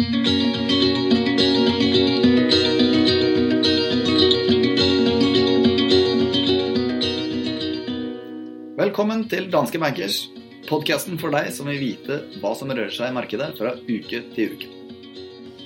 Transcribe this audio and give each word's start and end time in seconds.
Velkommen 0.00 0.16
til 9.28 9.52
Danske 9.52 9.76
Bankers, 9.76 10.32
podkasten 10.70 11.20
for 11.20 11.28
deg 11.36 11.52
som 11.52 11.68
vil 11.68 11.76
vite 11.82 12.16
hva 12.40 12.54
som 12.56 12.72
rører 12.72 12.88
seg 12.94 13.12
i 13.12 13.16
markedet 13.18 13.50
fra 13.58 13.74
uke 13.76 14.22
til 14.32 14.54
uke. 14.54 14.68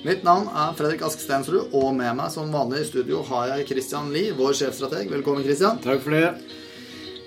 Mitt 0.03 0.27
navn 0.27 0.51
er 0.51 0.75
Fredrik 0.75 0.99
Ask 1.07 1.23
Stensrud, 1.23 1.71
og 1.71 1.95
med 1.95 2.11
meg 2.19 2.27
som 2.35 2.51
vanlig 2.51 2.83
i 2.83 2.91
studio 2.91 3.23
har 3.31 3.47
jeg 3.53 3.71
Christian 3.71 4.11
Lie, 4.11 4.35
vår 4.35 4.51
sjefstrateg. 4.59 5.07
Velkommen, 5.15 5.47
Christian. 5.47 5.79
Takk 5.79 6.03
for 6.03 6.11
det. 6.11 6.35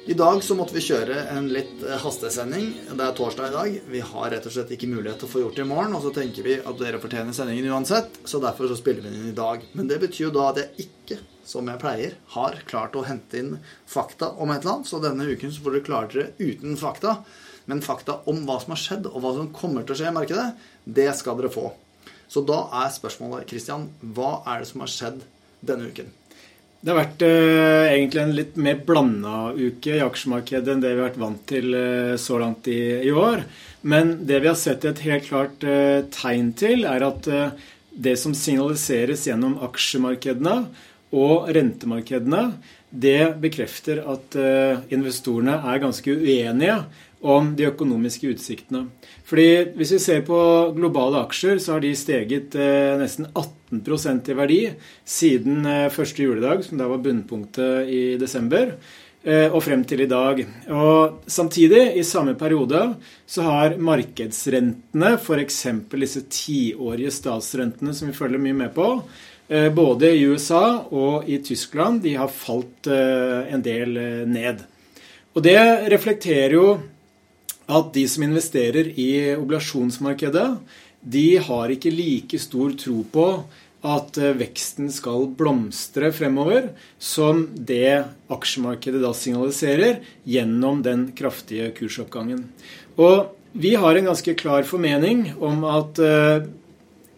I 0.08 0.14
dag 0.14 0.44
så 0.44 0.54
måtte 0.56 0.72
vi 0.72 0.80
kjøre 0.80 1.18
en 1.34 1.50
litt 1.52 1.82
eh, 1.84 1.98
hastesending. 2.00 2.70
Det 2.96 3.04
er 3.04 3.16
torsdag 3.16 3.50
i 3.50 3.52
dag. 3.52 3.74
Vi 3.92 3.98
har 4.00 4.30
rett 4.32 4.46
og 4.48 4.54
slett 4.54 4.70
ikke 4.72 4.88
mulighet 4.88 5.18
til 5.20 5.28
å 5.28 5.32
få 5.34 5.42
gjort 5.42 5.58
det 5.58 5.66
i 5.66 5.68
morgen, 5.68 5.92
og 5.98 6.00
så 6.00 6.12
tenker 6.16 6.46
vi 6.46 6.54
at 6.56 6.78
dere 6.80 7.00
fortjener 7.02 7.36
sendingen 7.36 7.68
uansett, 7.68 8.16
så 8.24 8.40
derfor 8.40 8.70
så 8.70 8.78
spiller 8.78 9.04
vi 9.04 9.10
den 9.10 9.18
inn 9.18 9.34
i 9.34 9.36
dag. 9.36 9.66
Men 9.76 9.90
det 9.90 9.98
betyr 10.00 10.22
jo 10.22 10.30
da 10.32 10.46
at 10.48 10.62
jeg 10.62 10.86
ikke, 10.86 11.18
som 11.44 11.68
jeg 11.68 11.80
pleier, 11.82 12.14
har 12.38 12.56
klart 12.70 12.96
å 12.96 13.04
hente 13.04 13.36
inn 13.36 13.50
fakta 13.84 14.30
om 14.40 14.48
et 14.54 14.62
eller 14.62 14.78
annet, 14.78 14.88
så 14.88 15.02
denne 15.04 15.28
uken 15.28 15.52
så 15.52 15.66
får 15.66 15.76
dere 15.76 15.88
klare 15.90 16.10
dere 16.14 16.54
uten 16.54 16.80
fakta. 16.80 17.18
Men 17.68 17.84
fakta 17.84 18.22
om 18.32 18.40
hva 18.48 18.56
som 18.64 18.72
har 18.72 18.80
skjedd, 18.80 19.10
og 19.12 19.20
hva 19.26 19.34
som 19.36 19.52
kommer 19.60 19.84
til 19.84 19.92
å 19.92 20.00
skje 20.00 20.08
i 20.08 20.16
markedet, 20.22 20.46
det 20.88 21.10
skal 21.20 21.36
dere 21.42 21.52
få. 21.52 21.66
Så 22.32 22.46
da 22.48 22.62
er 22.80 22.96
spørsmålet, 22.96 23.44
Christian, 23.52 23.90
hva 24.16 24.38
er 24.48 24.64
det 24.64 24.72
som 24.72 24.86
har 24.86 24.94
skjedd 24.94 25.20
denne 25.68 25.92
uken? 25.92 26.08
Det 26.78 26.92
har 26.92 27.00
vært 27.00 27.22
eh, 27.26 27.88
egentlig 27.90 28.20
en 28.22 28.36
litt 28.36 28.58
mer 28.62 28.76
blanda 28.86 29.38
uke 29.50 29.96
i 29.96 30.04
aksjemarkedet 30.04 30.76
enn 30.76 30.84
det 30.84 30.92
vi 30.92 31.00
har 31.00 31.08
vært 31.08 31.18
vant 31.24 31.40
til 31.50 31.74
eh, 31.74 32.12
så 32.22 32.38
langt 32.38 32.68
i, 32.70 32.78
i, 33.02 33.10
år. 33.10 33.42
Men 33.82 34.14
det 34.28 34.38
vi 34.44 34.50
har 34.50 34.58
sett 34.58 34.86
et 34.86 35.02
helt 35.02 35.26
klart 35.26 35.66
eh, 35.66 36.04
tegn 36.14 36.52
til, 36.58 36.86
er 36.86 37.02
at 37.08 37.26
eh, 37.26 37.66
det 37.90 38.14
som 38.22 38.36
signaliseres 38.36 39.26
gjennom 39.26 39.58
aksjemarkedene 39.66 40.54
og 41.18 41.50
rentemarkedene, 41.56 42.44
det 42.88 43.34
bekrefter 43.42 44.04
at 44.06 44.38
eh, 44.38 44.78
investorene 44.94 45.58
er 45.58 45.82
ganske 45.82 46.14
uenige 46.14 46.78
om 47.20 47.50
de 47.56 47.66
økonomiske 47.68 48.30
utsiktene. 48.34 48.86
Fordi 49.26 49.74
Hvis 49.76 49.92
vi 49.92 49.98
ser 49.98 50.22
på 50.26 50.38
globale 50.76 51.22
aksjer, 51.26 51.58
så 51.58 51.76
har 51.76 51.80
de 51.80 51.94
steget 51.96 52.54
eh, 52.54 52.94
nesten 53.00 53.26
18% 53.34 54.30
i 54.30 54.38
verdi 54.38 54.60
siden 55.04 55.66
eh, 55.66 55.90
første 55.90 56.22
juledag, 56.22 56.64
som 56.64 56.78
da 56.78 56.88
var 56.88 57.02
bunnpunktet 57.02 57.90
i 57.90 58.02
desember, 58.20 58.76
eh, 59.24 59.48
og 59.50 59.62
frem 59.62 59.82
til 59.84 60.04
i 60.04 60.10
dag. 60.10 60.44
Og 60.70 61.24
Samtidig, 61.26 61.96
i 61.98 62.06
samme 62.06 62.36
periode, 62.38 62.94
så 63.26 63.42
har 63.42 63.78
markedsrentene, 63.78 65.16
f.eks. 65.18 65.64
disse 65.90 66.22
tiårige 66.30 67.10
statsrentene 67.10 67.94
som 67.94 68.08
vi 68.08 68.16
følger 68.16 68.42
mye 68.42 68.62
med 68.66 68.74
på, 68.74 68.92
både 69.48 70.10
i 70.12 70.26
USA 70.28 70.84
og 70.92 71.24
i 71.24 71.38
Tyskland, 71.40 72.02
de 72.04 72.10
har 72.20 72.28
falt 72.28 72.84
en 72.84 73.62
del 73.64 73.94
ned. 74.28 74.60
Og 75.32 75.40
det 75.40 75.56
reflekterer 75.88 76.52
jo 76.52 76.66
at 77.68 77.94
de 77.94 78.04
som 78.08 78.24
investerer 78.24 78.92
i 78.98 79.36
obligasjonsmarkedet, 79.36 80.48
de 81.00 81.26
har 81.44 81.72
ikke 81.72 81.92
like 81.94 82.40
stor 82.40 82.72
tro 82.80 83.02
på 83.12 83.26
at 83.86 84.18
eh, 84.18 84.34
veksten 84.34 84.90
skal 84.90 85.28
blomstre 85.38 86.10
fremover, 86.14 86.72
som 86.98 87.44
det 87.54 88.04
aksjemarkedet 88.32 89.02
da 89.04 89.12
signaliserer 89.14 90.00
gjennom 90.26 90.82
den 90.82 91.10
kraftige 91.18 91.70
kursoppgangen. 91.76 92.48
Og 92.98 93.28
vi 93.52 93.76
har 93.78 93.96
en 93.96 94.10
ganske 94.10 94.34
klar 94.38 94.66
formening 94.68 95.30
om 95.38 95.62
at 95.64 96.00
uh, 96.02 96.44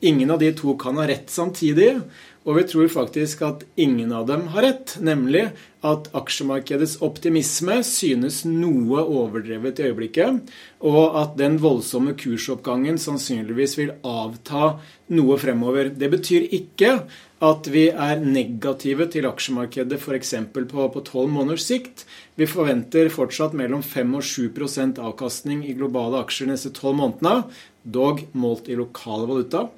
ingen 0.01 0.31
av 0.31 0.39
de 0.39 0.53
to 0.57 0.77
kan 0.79 1.01
ha 1.01 1.07
rett 1.09 1.33
samtidig. 1.33 1.97
Og 2.49 2.57
vi 2.57 2.63
tror 2.65 2.89
faktisk 2.89 3.43
at 3.45 3.65
ingen 3.77 4.15
av 4.17 4.25
dem 4.31 4.47
har 4.55 4.65
rett, 4.65 4.95
nemlig 5.05 5.51
at 5.85 6.07
aksjemarkedets 6.17 6.97
optimisme 7.05 7.77
synes 7.85 8.43
noe 8.49 9.03
overdrevet 9.05 9.81
i 9.81 9.91
øyeblikket, 9.91 10.39
og 10.81 11.19
at 11.21 11.35
den 11.37 11.59
voldsomme 11.61 12.15
kursoppgangen 12.21 12.97
sannsynligvis 13.01 13.77
vil 13.77 13.93
avta 14.09 14.79
noe 15.13 15.37
fremover. 15.41 15.91
Det 15.93 16.09
betyr 16.15 16.49
ikke 16.49 16.95
at 17.45 17.69
vi 17.73 17.87
er 17.89 18.21
negative 18.25 19.07
til 19.13 19.29
aksjemarkedet 19.29 20.01
f.eks. 20.01 20.35
på 20.53 21.05
tolv 21.09 21.33
måneders 21.33 21.67
sikt. 21.69 22.07
Vi 22.41 22.49
forventer 22.49 23.13
fortsatt 23.13 23.57
mellom 23.57 23.85
5 23.85 24.17
og 24.17 24.25
7% 24.25 25.01
avkastning 25.01 25.67
i 25.69 25.77
globale 25.77 26.25
aksjer 26.25 26.49
neste 26.53 26.73
tolv 26.77 27.01
månedene, 27.01 27.45
dog 27.85 28.25
målt 28.33 28.69
i 28.69 28.81
lokal 28.81 29.29
valuta. 29.29 29.69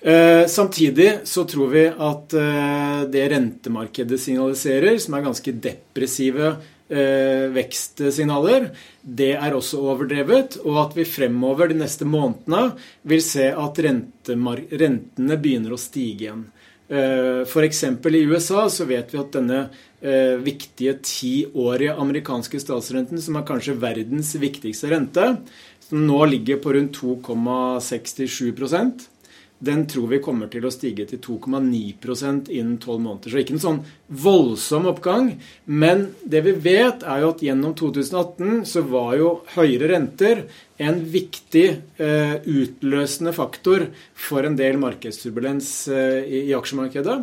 Eh, 0.00 0.46
samtidig 0.46 1.18
så 1.24 1.44
tror 1.44 1.68
vi 1.74 1.82
at 1.88 2.32
eh, 2.32 3.00
det 3.12 3.24
rentemarkedet 3.34 4.20
signaliserer, 4.20 4.96
som 4.98 5.16
er 5.16 5.26
ganske 5.26 5.52
depressive 5.52 6.54
eh, 6.88 7.50
vekstsignaler, 7.52 8.70
det 9.02 9.34
er 9.36 9.56
også 9.56 9.82
overdrevet. 9.92 10.56
Og 10.64 10.80
at 10.86 10.96
vi 10.96 11.04
fremover 11.08 11.68
de 11.68 11.76
neste 11.82 12.08
månedene 12.08 12.70
vil 13.12 13.24
se 13.24 13.50
at 13.52 13.82
rentene 13.84 15.36
begynner 15.36 15.76
å 15.76 15.80
stige 15.80 16.30
igjen. 16.30 16.48
F.eks. 16.90 17.84
i 17.86 18.20
USA 18.26 18.64
så 18.66 18.82
vet 18.88 19.12
vi 19.12 19.18
at 19.20 19.36
denne 19.36 19.60
viktige 20.42 20.96
tiårige 21.06 21.92
amerikanske 22.02 22.58
statsrenten, 22.58 23.20
som 23.22 23.38
er 23.38 23.44
kanskje 23.46 23.76
verdens 23.78 24.32
viktigste 24.42 24.90
rente, 24.90 25.28
som 25.86 26.02
nå 26.08 26.18
ligger 26.32 26.58
på 26.58 26.74
rundt 26.74 26.98
2,67 26.98 28.50
den 29.60 29.82
tror 29.86 30.08
vi 30.08 30.18
kommer 30.24 30.48
til 30.48 30.64
å 30.64 30.72
stige 30.72 31.04
til 31.08 31.20
2,9% 31.20 32.48
innen 32.48 32.78
12 32.80 33.02
måneder. 33.04 33.32
Så 33.32 33.42
ikke 33.42 33.56
en 33.58 33.62
sånn 33.64 33.80
voldsom 34.08 34.88
oppgang. 34.88 35.34
Men 35.68 36.06
det 36.24 36.40
vi 36.46 36.54
vet, 36.64 37.04
er 37.04 37.20
jo 37.20 37.32
at 37.34 37.44
gjennom 37.44 37.74
2018 37.76 38.64
så 38.70 38.82
var 38.88 39.12
jo 39.20 39.34
høyere 39.52 39.92
renter 39.92 40.46
en 40.80 41.02
viktig 41.12 41.66
eh, 42.00 42.36
utløsende 42.40 43.34
faktor 43.36 43.90
for 44.16 44.48
en 44.48 44.56
del 44.56 44.80
markedsturbulens 44.80 45.74
eh, 45.92 46.22
i, 46.24 46.42
i 46.48 46.56
aksjemarkedet. 46.56 47.20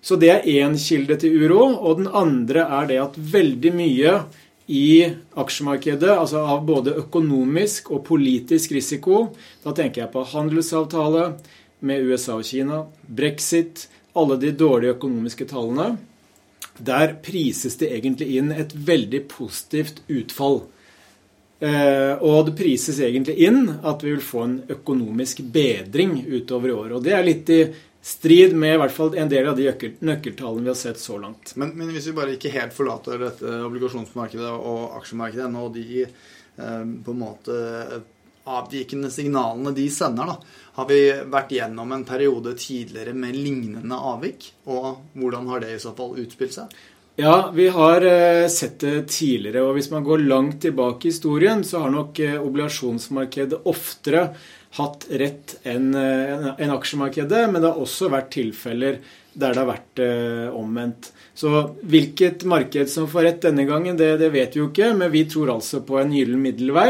Så 0.00 0.16
det 0.16 0.32
er 0.32 0.48
én 0.48 0.78
kilde 0.80 1.18
til 1.20 1.36
uro. 1.36 1.66
Og 1.76 2.00
den 2.00 2.08
andre 2.08 2.64
er 2.80 2.88
det 2.88 3.00
at 3.02 3.20
veldig 3.36 3.76
mye 3.76 4.20
i 4.68 5.08
aksjemarkedet, 5.40 6.10
altså 6.12 6.42
av 6.44 6.66
både 6.68 6.92
økonomisk 7.00 7.88
og 7.94 8.02
politisk 8.08 8.74
risiko. 8.76 9.28
Da 9.64 9.72
tenker 9.76 10.04
jeg 10.04 10.12
på 10.12 10.26
handelsavtale 10.28 11.30
med 11.88 12.04
USA 12.04 12.36
og 12.36 12.44
Kina, 12.44 12.82
brexit, 13.08 13.86
alle 14.18 14.36
de 14.40 14.52
dårlige 14.52 14.96
økonomiske 14.98 15.46
tallene. 15.48 15.94
Der 16.78 17.16
prises 17.24 17.78
det 17.80 17.90
egentlig 17.96 18.28
inn 18.38 18.52
et 18.52 18.74
veldig 18.74 19.22
positivt 19.30 20.02
utfall. 20.12 20.60
Eh, 21.58 22.14
og 22.22 22.50
det 22.50 22.58
prises 22.60 23.00
egentlig 23.02 23.34
inn 23.48 23.64
at 23.82 24.04
vi 24.04 24.12
vil 24.12 24.22
få 24.22 24.44
en 24.44 24.58
økonomisk 24.70 25.40
bedring 25.54 26.20
utover 26.28 26.70
i 26.70 26.76
år. 26.76 26.92
Og 26.98 27.06
det 27.06 27.16
er 27.16 27.26
litt 27.26 27.50
i 27.50 27.62
strid 28.08 28.54
med 28.56 28.74
i 28.74 28.80
hvert 28.80 28.94
fall 28.94 29.16
en 29.20 29.28
del 29.28 29.50
av 29.50 29.58
de 29.58 29.68
nøkkeltallene 30.00 30.64
vi 30.64 30.72
har 30.72 30.78
sett 30.80 31.00
så 31.00 31.18
langt. 31.20 31.52
Men, 31.60 31.74
men 31.76 31.90
hvis 31.92 32.08
vi 32.08 32.16
bare 32.16 32.36
ikke 32.38 32.52
helt 32.54 32.76
forlater 32.76 33.20
dette 33.20 33.56
obligasjonsmarkedet 33.66 34.52
og 34.56 34.94
aksjemarkedet 35.00 35.50
og 35.60 35.74
de 35.76 36.04
eh, 36.06 36.84
på 37.04 37.14
en 37.14 37.20
måte 37.20 37.58
avvikende 38.48 39.10
signalene 39.12 39.74
de 39.76 39.84
sender, 39.92 40.30
da, 40.30 40.62
har 40.78 40.86
vi 40.88 41.00
vært 41.28 41.52
gjennom 41.52 41.92
en 41.92 42.06
periode 42.08 42.54
tidligere 42.56 43.12
med 43.12 43.36
lignende 43.36 43.98
avvik? 44.12 44.52
Og 44.72 45.18
hvordan 45.18 45.50
har 45.52 45.64
det 45.64 45.74
i 45.74 45.82
så 45.82 45.92
fall 45.96 46.16
utspilt 46.22 46.56
seg? 46.56 46.78
Ja, 47.18 47.50
vi 47.50 47.66
har 47.74 48.04
eh, 48.06 48.46
sett 48.48 48.78
det 48.84 49.08
tidligere. 49.10 49.66
Og 49.66 49.76
hvis 49.76 49.90
man 49.90 50.06
går 50.06 50.22
langt 50.30 50.60
tilbake 50.62 51.08
i 51.08 51.12
historien, 51.12 51.64
så 51.66 51.82
har 51.82 51.90
nok 51.90 52.20
eh, 52.22 52.38
obligasjonsmarkedet 52.38 53.66
oftere 53.66 54.30
hatt 54.76 55.06
rett 55.08 55.54
enn 55.66 55.94
en 55.96 56.74
aksjemarkedet, 56.74 57.46
men 57.48 57.62
det 57.62 57.70
har 57.70 57.80
også 57.80 58.10
vært 58.12 58.34
tilfeller 58.34 58.98
der 59.38 59.54
det 59.54 59.62
har 59.62 59.68
vært 59.68 60.02
eh, 60.02 60.46
omvendt. 60.56 61.10
Så 61.38 61.50
hvilket 61.86 62.42
marked 62.48 62.90
som 62.90 63.06
får 63.10 63.26
rett 63.26 63.44
denne 63.46 63.64
gangen, 63.68 63.98
det, 63.98 64.16
det, 64.18 64.32
vet 64.34 64.56
vi 64.56 64.62
jo 64.62 64.70
ikke, 64.72 64.90
men 64.98 65.12
vi 65.12 65.22
tror 65.30 65.54
altså 65.54 65.84
på 65.86 66.00
en 66.00 66.14
gyllen 66.14 66.42
middelvei, 66.42 66.88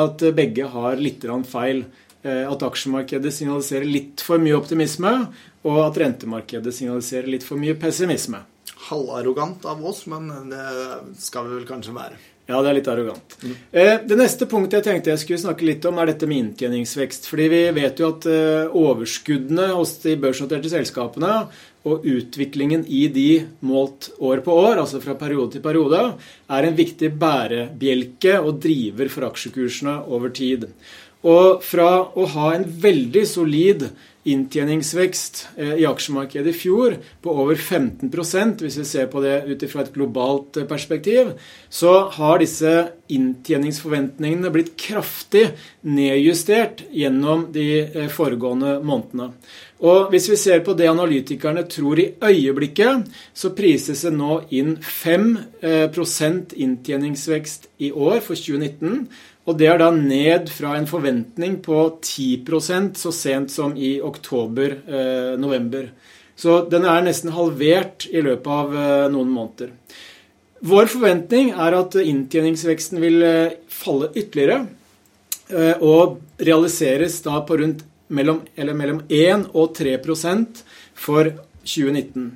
at 0.00 0.24
begge 0.36 0.70
har 0.72 0.96
litt 1.00 1.26
feil. 1.50 1.84
Eh, 2.22 2.44
at 2.48 2.64
aksjemarkedet 2.64 3.34
signaliserer 3.34 3.88
litt 3.88 4.24
for 4.24 4.40
mye 4.40 4.56
optimisme, 4.56 5.12
og 5.66 5.80
at 5.84 6.00
rentemarkedet 6.00 6.74
signaliserer 6.74 7.28
litt 7.28 7.46
for 7.46 7.60
mye 7.60 7.76
pessimisme. 7.78 8.40
Halvarrogant 8.88 9.66
av 9.68 9.82
oss, 9.86 10.06
men 10.10 10.30
det 10.50 10.66
skal 11.22 11.50
vi 11.50 11.58
vel 11.60 11.68
kanskje 11.68 11.96
være. 11.98 12.20
Ja, 12.52 12.60
det 12.60 12.70
er 12.70 12.76
litt 12.76 12.92
arrogant. 12.92 13.36
Mm. 13.40 13.56
Det 14.08 14.16
neste 14.18 14.48
punktet 14.50 14.82
jeg 14.82 14.88
tenkte 14.88 15.12
jeg 15.14 15.22
skulle 15.22 15.40
snakke 15.40 15.66
litt 15.66 15.86
om, 15.88 15.98
er 16.02 16.12
dette 16.12 16.28
med 16.28 16.42
inntjeningsvekst. 16.42 17.28
Fordi 17.30 17.48
vi 17.52 17.60
vet 17.80 18.02
jo 18.02 18.10
at 18.12 18.28
eh, 18.28 18.74
overskuddene 18.76 19.70
hos 19.72 19.96
de 20.04 20.18
børsnoterte 20.20 20.72
selskapene 20.72 21.32
og 21.88 22.04
utviklingen 22.06 22.84
i 22.86 23.06
de 23.10 23.30
målt 23.66 24.12
år 24.22 24.42
på 24.44 24.54
år, 24.54 24.82
altså 24.84 25.00
fra 25.02 25.16
periode 25.18 25.56
til 25.56 25.64
periode, 25.64 26.02
er 26.52 26.68
en 26.68 26.76
viktig 26.78 27.10
bærebjelke 27.18 28.36
og 28.38 28.60
driver 28.62 29.10
for 29.10 29.30
aksjekursene 29.32 29.96
over 30.06 30.34
tid. 30.36 30.68
Og 31.26 31.62
fra 31.62 31.90
å 32.18 32.26
ha 32.34 32.52
en 32.56 32.66
veldig 32.66 33.24
solid 33.30 33.88
inntjeningsvekst 34.24 35.48
eh, 35.56 35.74
i 35.82 35.86
aksjemarkedet 35.86 36.52
i 36.52 36.56
fjor 36.56 36.94
på 37.22 37.34
over 37.42 37.58
15% 37.58 38.62
hvis 38.62 38.78
vi 38.78 38.86
ser 38.86 39.08
på 39.10 39.22
det 39.24 39.42
ut 39.50 39.64
fra 39.70 39.82
et 39.82 39.92
globalt 39.94 40.60
eh, 40.60 40.68
perspektiv, 40.68 41.32
så 41.68 41.94
har 42.14 42.38
disse 42.42 42.72
inntjeningsforventningene 43.12 44.52
blitt 44.54 44.76
kraftig 44.78 45.48
nedjustert 45.82 46.84
gjennom 46.94 47.48
de 47.54 47.66
eh, 47.82 48.08
foregående 48.12 48.78
månedene. 48.86 49.32
Og 49.82 50.12
hvis 50.12 50.28
vi 50.30 50.38
ser 50.38 50.60
på 50.62 50.76
det 50.78 50.86
analytikerne 50.86 51.64
tror 51.66 51.98
i 51.98 52.12
øyeblikket, 52.22 53.08
så 53.34 53.50
prises 53.50 54.04
det 54.06 54.12
nå 54.14 54.36
inn 54.54 54.76
5% 54.78 56.54
inntjeningsvekst 56.54 57.66
i 57.82 57.90
år 57.90 58.20
for 58.22 58.38
2019. 58.38 59.08
Og 59.42 59.58
det 59.58 59.66
er 59.72 59.80
da 59.80 59.90
ned 59.94 60.50
fra 60.54 60.76
en 60.78 60.86
forventning 60.86 61.58
på 61.64 61.78
10% 61.98 62.98
så 63.00 63.10
sent 63.14 63.50
som 63.50 63.74
i 63.74 63.96
oktober-november. 64.02 65.88
Så 66.38 66.62
den 66.70 66.86
er 66.88 67.02
nesten 67.04 67.34
halvert 67.34 68.06
i 68.10 68.22
løpet 68.22 68.50
av 68.50 68.76
eh, 68.76 69.08
noen 69.12 69.30
måneder. 69.30 69.72
Vår 70.62 70.88
forventning 70.90 71.50
er 71.58 71.74
at 71.74 71.96
inntjeningsveksten 71.98 73.02
vil 73.02 73.18
eh, 73.26 73.56
falle 73.70 74.12
ytterligere 74.14 74.62
eh, 75.50 75.82
og 75.82 76.20
realiseres 76.42 77.18
da 77.26 77.42
på 77.46 77.58
rundt 77.60 77.84
mellom, 78.14 78.42
mellom 78.56 79.02
1 79.10 79.48
og 79.52 79.74
3% 79.78 80.62
for 80.94 81.34
2019. 81.66 82.30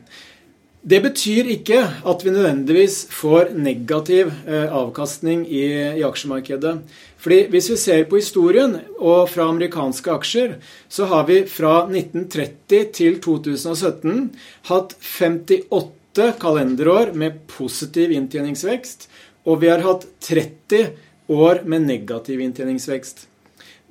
Det 0.86 1.00
betyr 1.02 1.48
ikke 1.50 1.80
at 2.06 2.20
vi 2.22 2.30
nødvendigvis 2.30 3.08
får 3.10 3.48
negativ 3.58 4.28
eh, 4.46 4.68
avkastning 4.70 5.42
i, 5.50 5.64
i, 5.98 6.04
aksjemarkedet. 6.06 6.76
Fordi 7.18 7.40
Hvis 7.50 7.70
vi 7.72 7.76
ser 7.76 8.04
på 8.06 8.20
historien 8.20 8.76
og 9.00 9.26
fra 9.32 9.48
amerikanske 9.50 10.12
aksjer, 10.14 10.54
så 10.88 11.08
har 11.10 11.26
vi 11.26 11.40
fra 11.50 11.88
1930 11.90 12.92
til 12.94 13.18
2017 13.18 14.30
hatt 14.70 14.94
58 15.02 16.30
kalenderår 16.38 17.16
med 17.18 17.42
positiv 17.50 18.14
inntjeningsvekst, 18.14 19.08
og 19.42 19.64
vi 19.64 19.72
har 19.74 19.82
hatt 19.82 20.06
30 20.22 20.92
år 21.34 21.64
med 21.66 21.82
negativ 21.82 22.46
inntjeningsvekst. 22.46 23.26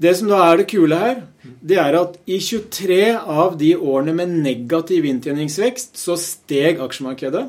Det 0.01 0.11
som 0.19 0.27
da 0.27 0.41
er 0.43 0.59
det 0.59 0.67
kule 0.71 0.97
her, 0.99 1.21
det 1.63 1.77
er 1.79 1.95
at 1.95 2.17
i 2.27 2.39
23 2.43 3.15
av 3.15 3.55
de 3.59 3.71
årene 3.77 4.15
med 4.17 4.33
negativ 4.43 5.05
inntjeningsvekst, 5.07 5.95
så 5.95 6.17
steg 6.19 6.81
aksjemarkedet. 6.83 7.45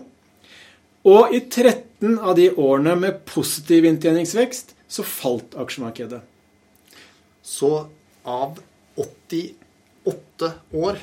Og 1.06 1.34
i 1.34 1.40
13 1.42 2.18
av 2.18 2.36
de 2.38 2.48
årene 2.54 2.94
med 2.98 3.20
positiv 3.26 3.86
inntjeningsvekst, 3.90 4.74
så 4.86 5.02
falt 5.06 5.56
aksjemarkedet. 5.58 6.22
Så 7.42 7.72
av 8.22 8.58
88 8.94 10.52
år 10.74 11.02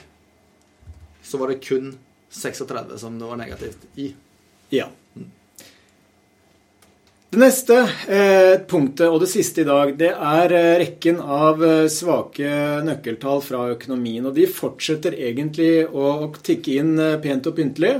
så 1.23 1.39
var 1.39 1.51
det 1.51 1.63
kun 1.63 1.93
36 2.33 2.97
som 2.99 3.19
det 3.19 3.27
var 3.27 3.39
negativt 3.39 3.83
i? 3.95 4.13
Ja. 4.73 4.89
Det 7.33 7.39
neste 7.41 7.75
eh, 8.13 8.59
punktet, 8.69 9.07
og 9.09 9.15
det 9.23 9.27
siste 9.31 9.63
i 9.63 9.65
dag, 9.65 9.95
det 9.97 10.11
er 10.11 10.51
eh, 10.53 10.75
rekken 10.83 11.17
av 11.17 11.63
eh, 11.65 11.87
svake 11.89 12.45
nøkkeltall 12.85 13.41
fra 13.41 13.63
økonomien. 13.71 14.27
Og 14.29 14.35
de 14.35 14.45
fortsetter 14.45 15.15
egentlig 15.17 15.87
å, 15.87 16.11
å 16.27 16.27
tikke 16.37 16.75
inn 16.77 16.91
eh, 17.01 17.15
pent 17.23 17.49
og 17.49 17.55
pyntelig. 17.57 17.95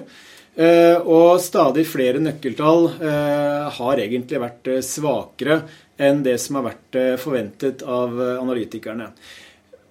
Eh, 0.53 1.00
og 1.01 1.41
stadig 1.41 1.88
flere 1.89 2.21
nøkkeltall 2.21 2.85
eh, 2.94 3.74
har 3.80 4.03
egentlig 4.06 4.44
vært 4.45 4.71
svakere 4.85 5.63
enn 5.97 6.21
det 6.21 6.38
som 6.38 6.62
har 6.62 6.69
vært 6.69 7.01
forventet 7.25 7.81
av 7.89 8.13
analytikerne. 8.38 9.09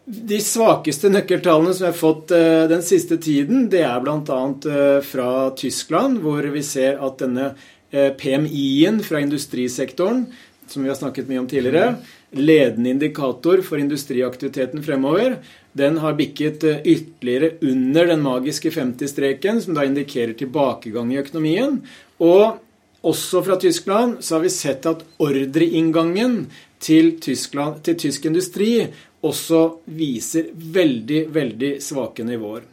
De 0.06 0.38
svakeste 0.38 1.10
nøkkeltallene 1.10 1.74
som 1.74 1.88
vi 1.88 1.90
har 1.90 1.98
fått 1.98 2.30
den 2.70 2.82
siste 2.86 3.18
tiden, 3.22 3.68
det 3.70 3.82
er 3.86 4.02
bl.a. 4.02 4.40
fra 5.06 5.30
Tyskland, 5.58 6.22
hvor 6.22 6.46
vi 6.54 6.62
ser 6.66 6.98
at 7.02 7.22
denne 7.22 7.52
PMI-en 7.92 9.02
fra 9.04 9.20
industrisektoren, 9.20 10.24
som 10.66 10.82
vi 10.82 10.88
har 10.88 10.96
snakket 10.96 11.28
mye 11.28 11.42
om 11.42 11.48
tidligere, 11.50 11.96
ledende 12.32 12.90
indikator 12.90 13.60
for 13.66 13.78
industriaktiviteten 13.78 14.82
fremover, 14.82 15.36
den 15.72 15.98
har 15.98 16.16
bikket 16.16 16.64
eh, 16.64 16.80
ytterligere 16.84 17.50
under 17.60 18.06
den 18.06 18.22
magiske 18.24 18.70
50-streken, 18.70 19.60
som 19.62 19.76
da 19.76 19.84
indikerer 19.84 20.34
tilbakegang 20.36 21.12
i 21.12 21.20
økonomien. 21.20 21.80
Og 22.20 22.58
også 23.02 23.42
fra 23.44 23.56
Tyskland 23.60 24.20
så 24.20 24.36
har 24.36 24.44
vi 24.44 24.52
sett 24.52 24.86
at 24.88 25.04
ordreinngangen 25.22 26.44
til, 26.82 27.16
Tyskland, 27.20 27.82
til 27.86 27.98
tysk 28.06 28.28
industri 28.28 28.74
også 29.22 29.62
viser 29.94 30.50
veldig, 30.52 31.26
veldig 31.34 31.72
svake 31.82 32.26
nivåer. 32.26 32.71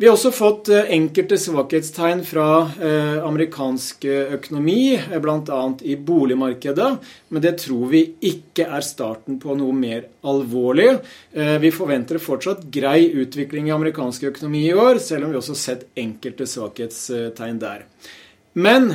Vi 0.00 0.06
har 0.06 0.14
også 0.14 0.30
fått 0.30 0.68
eh, 0.70 0.92
enkelte 0.94 1.34
svakhetstegn 1.42 2.20
fra 2.22 2.44
eh, 2.86 3.16
amerikansk 3.26 4.04
økonomi, 4.06 4.92
eh, 4.94 5.16
bl.a. 5.18 5.58
i 5.82 5.96
boligmarkedet, 5.98 6.90
men 7.34 7.42
det 7.42 7.56
tror 7.64 7.90
vi 7.90 8.04
ikke 8.30 8.68
er 8.78 8.86
starten 8.86 9.40
på 9.42 9.58
noe 9.58 9.74
mer 9.74 10.06
alvorlig. 10.22 10.92
Vi 11.34 11.74
forventer 11.74 12.22
fortsatt 12.22 12.62
grei 12.70 13.08
utvikling 13.10 13.66
i 13.68 13.74
amerikansk 13.74 14.28
økonomi 14.30 14.68
i 14.68 14.74
år, 14.78 15.02
selv 15.02 15.26
om 15.26 15.34
vi 15.34 15.40
også 15.42 15.56
har 15.56 15.62
sett 15.64 15.86
enkelte 15.98 16.46
svakhetstegn 16.46 17.58
der. 17.58 17.86
Men 18.54 18.92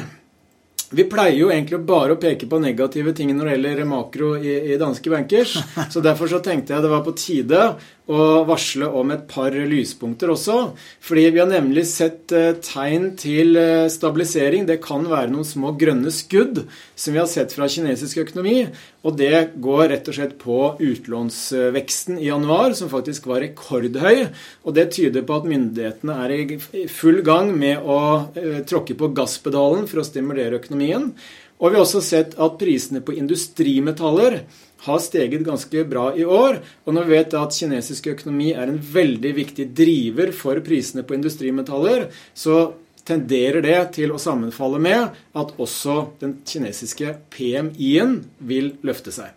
vi 0.94 1.04
pleier 1.10 1.36
jo 1.36 1.50
egentlig 1.50 1.80
bare 1.88 2.14
å 2.14 2.20
peke 2.22 2.48
på 2.50 2.60
negative 2.62 3.16
ting 3.18 3.32
når 3.34 3.50
det 3.50 3.54
gjelder 3.58 3.88
makro 3.90 4.34
i 4.38 4.78
danske 4.80 5.10
bankers. 5.10 5.56
Så 5.90 6.04
derfor 6.06 6.30
så 6.30 6.40
tenkte 6.46 6.76
jeg 6.76 6.86
det 6.86 6.92
var 6.92 7.04
på 7.06 7.16
tide 7.18 7.62
å 8.12 8.44
varsle 8.44 8.90
om 9.00 9.14
et 9.14 9.24
par 9.32 9.54
lyspunkter 9.56 10.32
også. 10.34 10.58
Fordi 11.04 11.24
vi 11.32 11.40
har 11.40 11.48
nemlig 11.48 11.86
sett 11.88 12.34
eh, 12.36 12.52
tegn 12.64 13.14
til 13.20 13.56
eh, 13.60 13.88
stabilisering. 13.92 14.66
Det 14.68 14.82
kan 14.84 15.06
være 15.08 15.32
noen 15.32 15.48
små 15.48 15.72
grønne 15.80 16.12
skudd 16.12 16.66
som 16.96 17.16
vi 17.16 17.22
har 17.22 17.30
sett 17.32 17.56
fra 17.56 17.70
kinesisk 17.72 18.20
økonomi. 18.26 18.66
Og 19.08 19.16
det 19.20 19.56
går 19.64 19.88
rett 19.92 20.10
og 20.12 20.18
slett 20.18 20.36
på 20.42 20.58
utlånsveksten 20.84 22.20
i 22.20 22.28
januar, 22.28 22.76
som 22.76 22.92
faktisk 22.92 23.30
var 23.32 23.44
rekordhøy. 23.44 24.28
Og 24.68 24.76
det 24.76 24.90
tyder 24.98 25.24
på 25.28 25.40
at 25.40 25.48
myndighetene 25.48 26.18
er 26.26 26.36
i 26.36 26.88
full 26.92 27.24
gang 27.24 27.54
med 27.56 27.88
å 27.88 28.02
eh, 28.36 28.60
tråkke 28.68 29.00
på 29.00 29.14
gasspedalen 29.16 29.88
for 29.88 30.04
å 30.04 30.08
stimulere 30.08 30.60
økonomien. 30.60 31.14
Og 31.64 31.72
vi 31.72 31.78
har 31.80 31.86
også 31.86 32.04
sett 32.04 32.34
at 32.36 32.60
prisene 32.60 33.00
på 33.00 33.16
industrimetaller 33.16 34.42
har 34.84 35.00
steget 35.00 35.46
ganske 35.48 35.86
bra 35.88 36.10
i 36.20 36.26
år. 36.28 36.60
Og 36.84 36.96
når 36.96 37.08
vi 37.08 37.16
vet 37.16 37.36
at 37.40 37.56
kinesisk 37.56 38.10
økonomi 38.12 38.50
er 38.52 38.68
en 38.68 38.82
veldig 38.84 39.32
viktig 39.38 39.70
driver 39.72 40.34
for 40.36 40.60
prisene 40.66 41.06
på 41.08 41.16
industrimetaller, 41.16 42.10
så 42.36 42.74
tenderer 43.08 43.64
det 43.64 43.78
til 43.96 44.12
å 44.12 44.20
sammenfalle 44.20 44.82
med 44.84 45.16
at 45.40 45.56
også 45.56 45.96
den 46.20 46.38
kinesiske 46.48 47.16
PMI-en 47.32 48.20
vil 48.44 48.74
løfte 48.84 49.16
seg. 49.16 49.32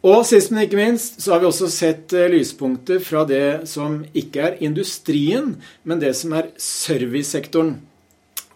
Og 0.00 0.22
sist, 0.24 0.48
men 0.48 0.64
ikke 0.64 0.80
minst, 0.80 1.20
så 1.20 1.34
har 1.34 1.42
vi 1.42 1.50
også 1.50 1.68
sett 1.68 2.14
eh, 2.16 2.30
lyspunkter 2.32 3.02
fra 3.04 3.26
det 3.28 3.68
som 3.68 3.98
ikke 4.16 4.46
er 4.46 4.60
industrien, 4.64 5.58
men 5.84 6.00
det 6.00 6.14
som 6.16 6.32
er 6.38 6.48
servicesektoren. 6.56 7.74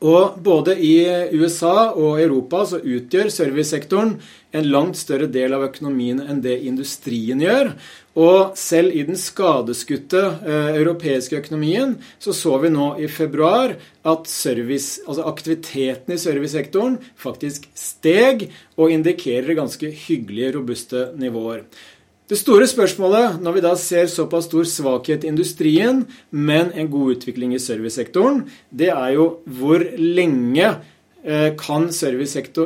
Og 0.04 0.38
både 0.44 0.74
i 0.84 0.98
USA 1.32 1.94
og 1.96 2.18
Europa 2.20 2.64
så 2.68 2.80
utgjør 2.82 3.30
servicesektoren 3.32 4.18
en 4.54 4.66
langt 4.70 4.98
større 5.00 5.26
del 5.32 5.54
av 5.56 5.64
økonomien 5.66 6.20
enn 6.20 6.42
det 6.44 6.58
industrien 6.68 7.40
gjør. 7.40 7.72
Og 8.20 8.52
selv 8.58 8.94
i 8.94 9.02
den 9.08 9.16
skadeskutte 9.18 10.20
eh, 10.44 10.76
europeiske 10.76 11.40
økonomien 11.40 11.96
så 12.22 12.34
så 12.36 12.60
vi 12.62 12.70
nå 12.70 12.92
i 13.02 13.08
februar 13.10 13.74
at 14.04 14.28
service, 14.30 15.00
altså 15.08 15.24
aktiviteten 15.26 16.14
i 16.14 16.20
servicesektoren 16.20 17.00
faktisk 17.18 17.66
steg 17.74 18.50
og 18.76 18.92
indikerer 18.94 19.56
ganske 19.58 19.90
hyggelige, 20.04 20.52
robuste 20.58 21.08
nivåer. 21.18 21.64
Det 22.24 22.38
store 22.40 22.64
spørsmålet 22.64 23.42
når 23.44 23.52
vi 23.52 23.62
da 23.66 23.74
ser 23.76 24.06
såpass 24.08 24.46
stor 24.48 24.64
svakhet 24.64 25.26
i 25.26 25.28
industrien, 25.28 26.06
men 26.32 26.70
en 26.72 26.88
god 26.88 27.18
utvikling 27.18 27.52
i 27.52 27.60
servicesektoren, 27.60 28.46
det 28.72 28.88
er 28.94 29.10
jo 29.12 29.26
hvor 29.44 29.84
lenge 30.00 30.70
eh, 31.20 31.50
kan 31.60 31.90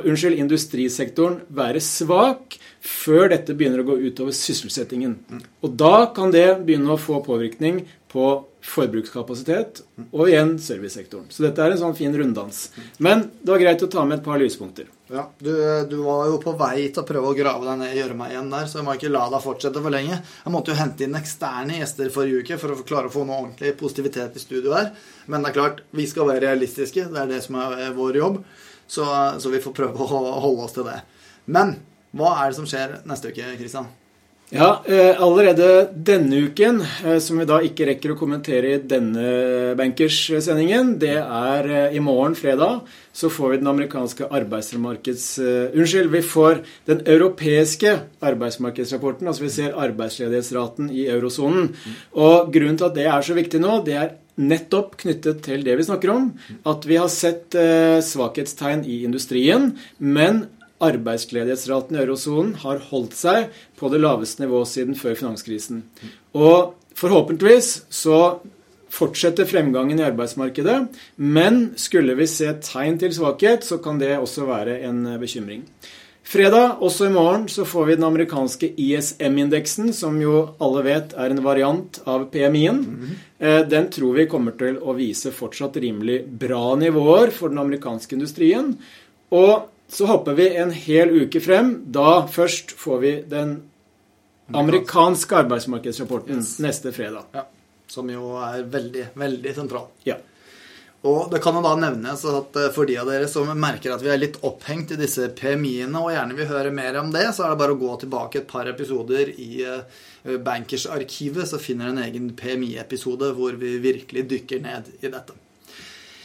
unnskyld, 0.06 0.38
industrisektoren 0.38 1.40
være 1.50 1.82
svak 1.82 2.54
før 2.84 3.32
dette 3.32 3.56
begynner 3.58 3.82
å 3.82 3.88
gå 3.88 3.96
utover 4.08 4.34
sysselsettingen. 4.36 5.16
Og 5.64 5.74
da 5.78 6.10
kan 6.14 6.32
det 6.34 6.60
begynne 6.66 6.94
å 6.94 7.00
få 7.00 7.20
påvirkning 7.26 7.82
på 8.08 8.28
forbrukskapasitet 8.64 9.82
og 10.10 10.28
igjen 10.28 10.54
servicesektoren. 10.60 11.28
Så 11.32 11.44
dette 11.44 11.62
er 11.62 11.74
en 11.74 11.80
sånn 11.80 11.96
fin 11.96 12.14
runddans. 12.14 12.68
Men 13.02 13.26
det 13.40 13.52
var 13.52 13.62
greit 13.62 13.82
å 13.84 13.90
ta 13.90 14.04
med 14.06 14.18
et 14.18 14.24
par 14.24 14.40
lyspunkter. 14.40 14.88
Ja, 15.08 15.24
du, 15.40 15.52
du, 15.88 15.96
var 16.04 16.26
jo 16.28 16.38
på 16.42 16.52
vei 16.58 16.88
til 16.88 17.00
å 17.00 17.06
prøve 17.08 17.30
å 17.30 17.36
grave 17.36 17.64
deg 17.64 17.78
ned 17.80 17.94
i 17.94 18.00
gjørma 18.00 18.28
igjen 18.28 18.50
der, 18.52 18.66
så 18.68 18.80
jeg 18.80 18.86
må 18.88 18.96
ikke 18.98 19.12
la 19.12 19.24
deg 19.32 19.44
fortsette 19.44 19.82
for 19.84 19.94
lenge. 19.94 20.18
Jeg 20.20 20.52
måtte 20.52 20.74
jo 20.74 20.80
hente 20.80 21.06
inn 21.06 21.16
eksterne 21.16 21.78
gjester 21.78 22.12
forrige 22.12 22.44
uke 22.44 22.58
for 22.60 22.74
å 22.74 22.86
klare 22.88 23.08
å 23.08 23.14
få 23.14 23.24
noe 23.24 23.44
ordentlig 23.44 23.72
positivitet 23.80 24.36
i 24.36 24.42
studio 24.42 24.74
her. 24.76 24.90
Men 25.26 25.44
det 25.44 25.52
er 25.52 25.58
klart, 25.60 25.84
vi 25.96 26.08
skal 26.10 26.28
være 26.28 26.44
realistiske. 26.48 27.06
Det 27.12 27.22
er 27.22 27.30
det 27.30 27.40
som 27.46 27.60
er 27.62 27.94
vår 27.96 28.20
jobb. 28.20 28.42
Så, 28.88 29.04
så 29.40 29.52
vi 29.52 29.62
får 29.64 29.76
prøve 29.76 30.04
å 30.04 30.24
holde 30.44 30.64
oss 30.64 30.76
til 30.76 30.88
det. 30.88 31.00
Men 31.48 31.76
hva 32.16 32.34
er 32.42 32.50
det 32.50 32.58
som 32.58 32.68
skjer 32.68 33.00
neste 33.08 33.32
uke, 33.32 33.56
Kristian? 33.58 33.88
Ja, 34.48 34.82
eh, 34.86 35.22
allerede 35.22 35.90
denne 35.92 36.36
uken, 36.48 36.80
eh, 37.04 37.18
som 37.20 37.36
vi 37.36 37.44
da 37.44 37.58
ikke 37.60 37.84
rekker 37.90 38.14
å 38.14 38.16
kommentere 38.16 38.70
i 38.72 38.78
denne 38.80 39.74
Bankers-sendingen, 39.76 40.94
det 41.02 41.18
er 41.20 41.68
eh, 41.68 41.96
i 41.98 42.00
morgen, 42.00 42.32
fredag, 42.32 42.80
så 43.12 43.28
får 43.28 43.50
vi 43.50 43.58
den 43.60 43.68
amerikanske 43.74 44.24
arbeidsmarkeds... 44.24 45.26
Unnskyld, 45.76 46.08
vi 46.14 46.24
får 46.24 46.62
den 46.88 47.04
europeiske 47.04 47.92
arbeidsmarkedsrapporten. 48.24 49.28
Altså 49.28 49.44
vi 49.44 49.52
ser 49.52 49.76
arbeidsledighetsraten 49.76 50.88
i 50.96 51.08
eurosonen. 51.12 51.74
Og 52.16 52.52
grunnen 52.54 52.78
til 52.78 52.88
at 52.88 52.96
det 52.96 53.08
er 53.10 53.26
så 53.26 53.36
viktig 53.36 53.60
nå, 53.60 53.82
det 53.84 53.98
er 54.00 54.14
nettopp 54.38 54.94
knyttet 55.02 55.42
til 55.44 55.66
det 55.66 55.76
vi 55.80 55.88
snakker 55.90 56.14
om. 56.14 56.30
At 56.70 56.86
vi 56.88 56.96
har 56.96 57.10
sett 57.12 57.58
svakhetstegn 58.06 58.86
i 58.86 59.02
industrien, 59.08 59.72
men 59.98 60.46
arbeidsledighetsraten 60.84 61.96
i 61.96 62.02
eurosonen 62.02 62.54
har 62.62 62.82
holdt 62.90 63.16
seg 63.18 63.48
på 63.78 63.90
det 63.92 64.02
laveste 64.02 64.44
nivået 64.44 64.70
siden 64.70 64.98
før 64.98 65.18
finanskrisen. 65.18 65.82
Og 66.38 66.74
forhåpentligvis 66.98 67.72
så 67.90 68.38
fortsetter 68.92 69.48
fremgangen 69.48 70.00
i 70.00 70.06
arbeidsmarkedet, 70.06 70.80
men 71.16 71.62
skulle 71.76 72.16
vi 72.18 72.26
se 72.30 72.50
tegn 72.64 72.98
til 73.00 73.12
svakhet, 73.14 73.66
så 73.66 73.80
kan 73.84 74.00
det 74.00 74.16
også 74.16 74.48
være 74.48 74.80
en 74.88 75.04
bekymring. 75.20 75.66
Fredag, 76.28 76.82
også 76.84 77.06
i 77.06 77.12
morgen, 77.12 77.46
så 77.48 77.64
får 77.64 77.86
vi 77.88 77.94
den 77.96 78.04
amerikanske 78.04 78.68
ISM-indeksen, 78.76 79.94
som 79.96 80.18
jo 80.20 80.42
alle 80.60 80.82
vet 80.84 81.14
er 81.16 81.32
en 81.32 81.40
variant 81.40 82.00
av 82.04 82.26
PMI-en. 82.28 82.82
Eh, 83.40 83.62
den 83.64 83.88
tror 83.94 84.18
vi 84.18 84.26
kommer 84.28 84.52
til 84.60 84.76
å 84.76 84.92
vise 84.98 85.32
fortsatt 85.32 85.78
rimelig 85.80 86.18
bra 86.42 86.74
nivåer 86.76 87.32
for 87.32 87.48
den 87.48 87.62
amerikanske 87.62 88.18
industrien. 88.18 88.74
Og 89.32 89.70
så 89.88 90.06
hopper 90.06 90.36
vi 90.36 90.48
en 90.56 90.70
hel 90.70 91.12
uke 91.24 91.40
frem. 91.40 91.72
Da 91.92 92.26
først 92.28 92.74
får 92.76 92.98
vi 93.04 93.12
den 93.28 93.54
amerikanske 94.52 95.36
arbeidsmarkedsrapporten 95.44 96.42
yes. 96.42 96.58
neste 96.64 96.92
fredag. 96.92 97.28
Ja, 97.32 97.46
som 97.88 98.10
jo 98.12 98.34
er 98.42 98.66
veldig, 98.68 99.10
veldig 99.18 99.54
sentral. 99.56 99.88
Ja. 100.08 100.18
Og 101.06 101.28
det 101.30 101.38
kan 101.44 101.54
jo 101.54 101.62
da 101.62 101.76
nevnes 101.78 102.24
at 102.26 102.56
eh, 102.58 102.70
for 102.74 102.88
de 102.88 102.96
av 102.98 103.06
dere 103.06 103.28
som 103.30 103.48
merker 103.60 103.94
at 103.94 104.02
vi 104.02 104.10
er 104.10 104.18
litt 104.18 104.40
opphengt 104.42 104.90
i 104.92 104.98
disse 104.98 105.28
PMI-ene 105.38 106.00
og 106.02 106.10
gjerne 106.10 106.34
vil 106.34 106.50
høre 106.50 106.72
mer 106.74 106.98
om 106.98 107.12
det, 107.14 107.28
så 107.36 107.46
er 107.46 107.54
det 107.54 107.60
bare 107.60 107.76
å 107.76 107.78
gå 107.78 107.92
tilbake 108.02 108.42
et 108.42 108.48
par 108.50 108.66
episoder 108.70 109.30
i 109.30 109.62
eh, 109.62 110.00
Bankers-arkivet, 110.42 111.46
så 111.46 111.60
finner 111.62 111.92
dere 111.92 111.94
en 111.94 112.08
egen 112.08 112.32
PMI-episode 112.36 113.30
hvor 113.38 113.54
vi 113.60 113.76
virkelig 113.84 114.26
dykker 114.32 114.64
ned 114.64 114.90
i 114.98 115.12
dette. 115.12 115.38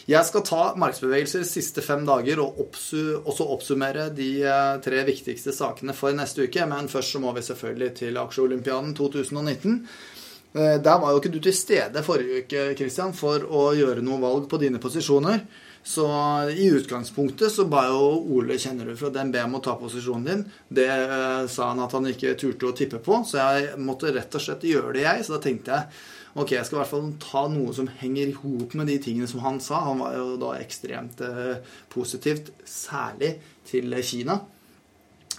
Jeg 0.04 0.28
skal 0.28 0.42
ta 0.44 0.62
markedsbevegelser 0.76 1.46
siste 1.48 1.80
fem 1.84 2.02
dager 2.04 2.42
og 2.42 2.58
også 2.60 3.46
oppsummere 3.54 4.10
de 4.12 4.28
eh, 4.44 4.72
tre 4.84 5.00
viktigste 5.08 5.54
sakene 5.56 5.94
for 5.96 6.12
neste 6.12 6.44
uke. 6.44 6.66
Men 6.68 6.90
først 6.92 7.14
så 7.16 7.22
må 7.24 7.32
vi 7.32 7.44
selvfølgelig 7.46 7.92
til 8.02 8.18
aksjeolympiaden 8.20 8.92
2019. 8.98 9.78
Eh, 10.54 10.74
der 10.84 10.98
var 11.00 11.14
jo 11.14 11.22
ikke 11.22 11.32
du 11.32 11.40
til 11.40 11.56
stede 11.56 12.02
forrige 12.04 12.44
uke 12.44 12.66
Christian, 12.76 13.14
for 13.16 13.46
å 13.48 13.70
gjøre 13.78 14.04
noe 14.04 14.20
valg 14.20 14.44
på 14.50 14.60
dine 14.60 14.82
posisjoner. 14.82 15.46
Så 15.84 16.04
i 16.52 16.68
utgangspunktet 16.72 17.52
så 17.52 17.66
ba 17.68 17.86
jo 17.90 18.04
Ole 18.36 18.56
kjenner 18.60 18.88
du 18.88 18.94
fra 18.96 19.10
DNB 19.12 19.36
om 19.42 19.56
å 19.58 19.62
ta 19.64 19.74
posisjonen 19.80 20.28
din. 20.28 20.44
Det 20.68 20.88
eh, 20.88 21.46
sa 21.48 21.70
han 21.72 21.80
at 21.84 21.96
han 21.96 22.12
ikke 22.12 22.36
turte 22.40 22.68
å 22.68 22.76
tippe 22.76 23.00
på, 23.04 23.22
så 23.24 23.40
jeg 23.40 23.80
måtte 23.80 24.12
rett 24.12 24.36
og 24.36 24.44
slett 24.44 24.68
gjøre 24.68 24.94
det, 24.98 25.06
jeg. 25.08 25.24
Så 25.24 25.36
da 25.36 25.40
tenkte 25.48 25.80
jeg 25.80 26.04
Ok, 26.34 26.50
jeg 26.56 26.66
skal 26.66 26.80
i 26.80 26.80
hvert 26.80 26.90
fall 26.90 27.10
ta 27.22 27.44
noe 27.52 27.72
som 27.76 27.86
henger 28.00 28.32
i 28.32 28.38
hop 28.40 28.72
med 28.74 28.88
de 28.90 28.96
tingene 29.02 29.28
som 29.30 29.44
han 29.44 29.60
sa. 29.62 29.84
Han 29.86 30.02
var 30.02 30.16
jo 30.18 30.32
da 30.40 30.56
ekstremt 30.58 31.22
eh, 31.22 31.60
positivt, 31.92 32.50
særlig 32.66 33.36
til 33.68 33.94
Kina. 34.02 34.40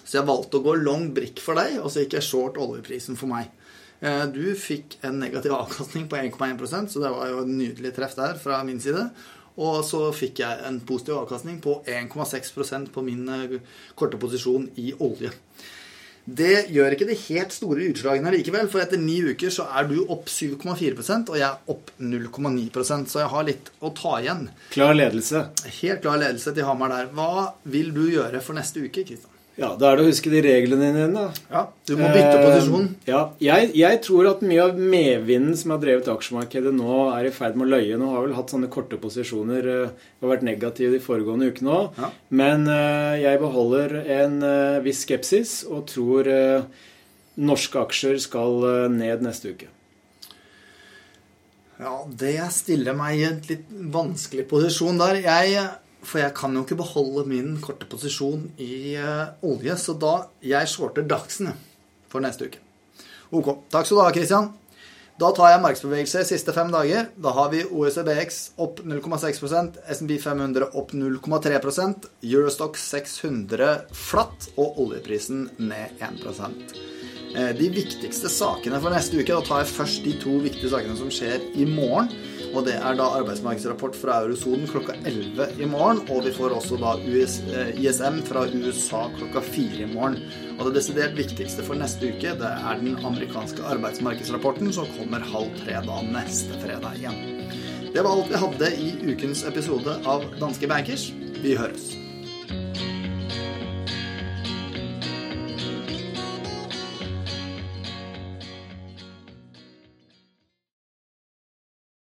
Så 0.06 0.20
jeg 0.22 0.28
valgte 0.30 0.62
å 0.62 0.64
gå 0.64 0.78
long 0.80 1.10
brick 1.16 1.42
for 1.44 1.60
deg, 1.60 1.82
og 1.82 1.92
så 1.92 2.06
gikk 2.06 2.16
jeg 2.20 2.28
short 2.30 2.60
oljeprisen 2.62 3.20
for 3.20 3.28
meg. 3.34 3.52
Eh, 4.00 4.24
du 4.32 4.54
fikk 4.56 5.00
en 5.04 5.20
negativ 5.20 5.56
avkastning 5.58 6.08
på 6.12 6.20
1,1% 6.20 6.94
så 6.94 7.04
det 7.04 7.12
var 7.12 7.32
jo 7.32 7.44
en 7.44 7.58
nydelig 7.58 7.92
treff 7.96 8.16
der 8.16 8.40
fra 8.40 8.62
min 8.68 8.80
side. 8.84 9.10
Og 9.56 9.80
så 9.88 10.10
fikk 10.16 10.42
jeg 10.44 10.64
en 10.68 10.82
positiv 10.84 11.22
avkastning 11.22 11.62
på 11.64 11.78
1,6% 11.88 12.92
på 12.96 13.04
min 13.04 13.28
eh, 13.36 13.60
korte 14.00 14.20
posisjon 14.22 14.70
i 14.80 14.94
olje. 14.96 15.32
Det 16.26 16.72
gjør 16.74 16.96
ikke 16.96 17.06
de 17.06 17.18
helt 17.28 17.54
store 17.54 17.86
utslagene 17.92 18.32
likevel, 18.34 18.66
for 18.72 18.82
etter 18.82 18.98
ni 18.98 19.20
uker 19.22 19.54
så 19.54 19.68
er 19.78 19.86
du 19.92 20.00
opp 20.10 20.26
7,4 20.32 20.96
og 21.30 21.38
jeg 21.38 21.46
er 21.46 21.70
opp 21.70 21.92
0,9% 22.02 23.12
så 23.12 23.22
jeg 23.22 23.32
har 23.36 23.46
litt 23.46 23.70
å 23.78 23.94
ta 23.94 24.18
igjen. 24.24 24.48
Klar 24.74 24.98
ledelse. 24.98 25.46
Helt 25.84 26.02
klar 26.02 26.18
ledelse 26.22 26.56
til 26.56 26.66
Hamar 26.66 26.96
der. 26.96 27.14
Hva 27.14 27.52
vil 27.70 27.94
du 27.94 28.08
gjøre 28.10 28.42
for 28.42 28.58
neste 28.58 28.82
uke, 28.82 29.06
Kristian? 29.06 29.35
Ja, 29.56 29.70
Da 29.80 29.92
er 29.92 30.00
det 30.00 30.04
å 30.04 30.10
huske 30.10 30.32
de 30.32 30.42
reglene 30.44 30.90
dine 30.92 31.06
da. 31.14 31.26
Ja, 31.52 31.62
Du 31.88 31.94
må 31.96 32.10
bytte 32.12 32.40
posisjon. 32.42 32.90
Eh, 33.06 33.12
ja, 33.12 33.20
jeg, 33.40 33.70
jeg, 33.80 34.00
tror 34.04 34.28
at 34.34 34.42
mye 34.44 34.66
av 34.66 34.80
medvinden 34.80 35.56
som 35.56 35.72
har 35.72 35.80
drevet 35.84 36.10
aksjemarkedet 36.12 36.74
nå, 36.76 36.98
er 37.16 37.30
i 37.30 37.32
ferd 37.36 37.56
med 37.56 37.70
å 37.70 37.78
løye. 37.78 38.00
Nå 38.00 38.10
har 38.12 38.26
vel 38.26 38.36
hatt 38.36 38.52
sånne 38.52 38.68
korte 38.74 39.00
posisjoner 39.00 39.70
uh, 39.72 40.10
og 40.20 40.34
vært 40.34 40.44
negative 40.48 40.98
de 40.98 41.00
foregående 41.04 41.48
ukene 41.54 41.72
òg. 41.72 42.02
Ja. 42.02 42.12
Men 42.36 42.68
uh, 42.68 43.16
jeg 43.16 43.40
beholder 43.40 43.96
en 44.18 44.42
uh, 44.44 44.84
viss 44.84 45.06
skepsis 45.08 45.62
og 45.70 45.88
tror 45.94 46.28
norske 47.36 47.80
aksjer 47.80 48.20
skal 48.24 48.62
ned 48.92 49.24
neste 49.24 49.56
uke. 49.56 49.72
Ja, 51.76 51.96
det 52.08 52.38
stiller 52.56 52.96
meg 52.96 53.20
i 53.20 53.26
en 53.28 53.42
litt 53.50 53.66
vanskelig 53.92 54.46
posisjon 54.52 55.00
der. 55.00 55.20
Jeg 55.24 55.66
for 56.06 56.22
jeg 56.22 56.36
kan 56.38 56.54
jo 56.56 56.64
ikke 56.66 56.78
beholde 56.80 57.26
min 57.30 57.56
korte 57.64 57.88
posisjon 57.90 58.50
i 58.62 58.96
uh, 59.02 59.34
olje, 59.46 59.78
så 59.82 59.98
da 59.98 60.14
jeg 60.46 60.70
shorter 60.72 61.08
Dagsen 61.10 61.52
for 62.12 62.24
neste 62.24 62.50
uke. 62.50 62.62
Ok. 63.36 63.50
Takk 63.74 63.88
skal 63.88 63.98
du 63.98 64.04
ha, 64.04 64.14
Christian. 64.16 64.54
Da 65.16 65.30
tar 65.32 65.54
jeg 65.54 65.62
markedsbevegelse 65.64 66.26
siste 66.28 66.52
fem 66.52 66.72
dager. 66.74 67.08
Da 67.16 67.32
har 67.38 67.48
vi 67.54 67.62
OECBX 67.64 68.40
opp 68.60 68.82
0,6% 68.84 69.78
SNB 69.96 70.18
500 70.20 70.74
opp 70.76 70.92
0,3% 70.92 72.10
Eurostock 72.28 72.76
600 72.76 73.70
flatt 73.96 74.50
og 74.60 74.82
oljeprisen 74.84 75.46
ned 75.56 76.04
1 76.04 76.20
eh, 77.32 77.54
De 77.56 77.72
viktigste 77.72 78.28
sakene 78.28 78.82
for 78.84 78.92
neste 78.92 79.16
uke, 79.16 79.32
da 79.32 79.40
tar 79.48 79.64
jeg 79.64 79.72
først 79.78 80.04
de 80.04 80.18
to 80.20 80.36
viktige 80.44 80.74
sakene 80.76 81.00
som 81.00 81.08
skjer 81.08 81.48
i 81.56 81.64
morgen. 81.70 82.12
Og 82.56 82.64
det 82.64 82.78
er 82.80 82.96
da 82.96 83.10
arbeidsmarkedsrapport 83.18 83.98
fra 84.00 84.22
eurosonen 84.24 84.70
klokka 84.72 84.96
11 85.04 85.60
i 85.60 85.68
morgen. 85.68 86.00
Og 86.08 86.24
vi 86.24 86.32
får 86.36 86.56
også 86.56 86.80
da 86.80 86.94
US, 87.04 87.42
eh, 87.52 87.74
ISM 87.84 88.22
fra 88.28 88.46
USA 88.48 89.06
klokka 89.18 89.44
4 89.44 89.84
i 89.84 89.90
morgen. 89.92 90.22
Og 90.56 90.70
det 90.70 90.78
desidert 90.78 91.18
viktigste 91.20 91.66
for 91.68 91.76
neste 91.76 92.14
uke, 92.14 92.32
det 92.40 92.52
er 92.54 92.80
den 92.80 92.96
amerikanske 93.04 93.66
arbeidsmarkedsrapporten 93.76 94.72
som 94.72 94.88
kommer 94.96 95.20
halv 95.20 95.52
tre 95.66 95.84
da 95.84 96.00
neste 96.08 96.56
fredag 96.64 96.96
igjen. 96.96 97.20
Det 97.92 98.04
var 98.04 98.16
alt 98.16 98.32
vi 98.32 98.40
hadde 98.40 98.72
i 98.80 98.90
ukens 99.12 99.44
episode 99.48 100.00
av 100.08 100.24
Danske 100.40 100.68
Bankers. 100.68 101.12
Vi 101.44 101.60
høres. 101.60 102.05